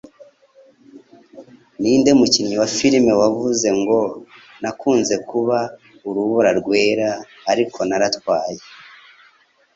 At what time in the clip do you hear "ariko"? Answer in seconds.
7.51-7.79